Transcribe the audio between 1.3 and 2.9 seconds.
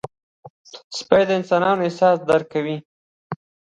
انسانانو احساس درک کوي.